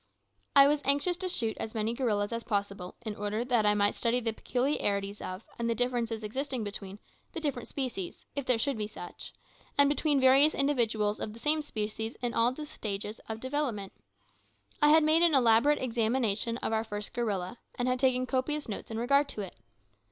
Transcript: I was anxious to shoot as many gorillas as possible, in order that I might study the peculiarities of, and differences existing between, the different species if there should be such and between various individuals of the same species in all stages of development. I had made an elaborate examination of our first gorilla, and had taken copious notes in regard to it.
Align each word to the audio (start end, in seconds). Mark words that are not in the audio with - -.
I 0.55 0.67
was 0.67 0.81
anxious 0.83 1.15
to 1.17 1.29
shoot 1.29 1.55
as 1.59 1.75
many 1.75 1.93
gorillas 1.93 2.33
as 2.33 2.43
possible, 2.43 2.95
in 3.05 3.15
order 3.15 3.45
that 3.45 3.67
I 3.67 3.75
might 3.75 3.93
study 3.93 4.19
the 4.19 4.33
peculiarities 4.33 5.21
of, 5.21 5.45
and 5.59 5.77
differences 5.77 6.23
existing 6.23 6.63
between, 6.63 6.97
the 7.33 7.39
different 7.39 7.67
species 7.67 8.25
if 8.35 8.43
there 8.47 8.57
should 8.57 8.79
be 8.79 8.87
such 8.87 9.31
and 9.77 9.87
between 9.87 10.19
various 10.19 10.55
individuals 10.55 11.19
of 11.19 11.33
the 11.33 11.39
same 11.39 11.61
species 11.61 12.15
in 12.19 12.33
all 12.33 12.55
stages 12.65 13.19
of 13.29 13.39
development. 13.39 13.93
I 14.81 14.89
had 14.89 15.03
made 15.03 15.21
an 15.21 15.35
elaborate 15.35 15.77
examination 15.77 16.57
of 16.63 16.73
our 16.73 16.83
first 16.83 17.13
gorilla, 17.13 17.59
and 17.75 17.87
had 17.87 17.99
taken 17.99 18.25
copious 18.25 18.67
notes 18.67 18.89
in 18.89 18.97
regard 18.97 19.29
to 19.29 19.41
it. 19.41 19.53